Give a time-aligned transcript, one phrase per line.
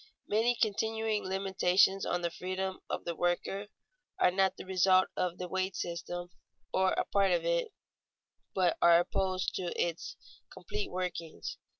[0.27, 3.67] _Many continuing limitations on the freedom of the worker
[4.17, 6.31] are not the results of the wage system
[6.73, 7.71] or a part of it,
[8.55, 10.15] but are opposed to its
[10.51, 11.59] complete workings.